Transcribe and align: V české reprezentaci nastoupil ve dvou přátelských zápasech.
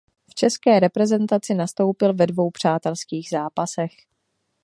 V 0.31 0.35
české 0.35 0.79
reprezentaci 0.79 1.53
nastoupil 1.53 2.13
ve 2.13 2.27
dvou 2.27 2.51
přátelských 2.51 3.29
zápasech. 3.31 3.91